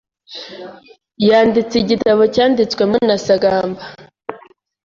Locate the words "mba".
3.69-3.83